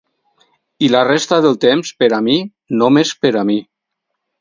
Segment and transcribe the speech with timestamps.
[0.87, 2.41] I la resta del temps per a mi,
[2.83, 3.63] només per a mi...